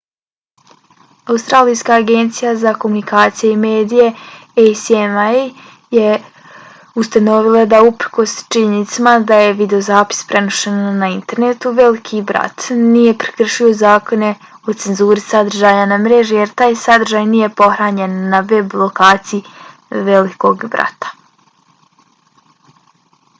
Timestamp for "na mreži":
15.93-16.39